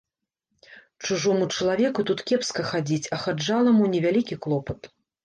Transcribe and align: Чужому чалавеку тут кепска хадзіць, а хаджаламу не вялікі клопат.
Чужому 1.05 1.49
чалавеку 1.57 2.01
тут 2.11 2.23
кепска 2.31 2.65
хадзіць, 2.71 3.11
а 3.19 3.21
хаджаламу 3.25 3.91
не 3.93 3.99
вялікі 4.07 4.35
клопат. 4.47 4.91